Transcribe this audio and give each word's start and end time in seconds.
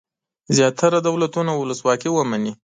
زیاتره 0.55 0.97
دولتونه 1.07 1.51
ولسواکي 1.55 2.09
ومني. 2.11 2.51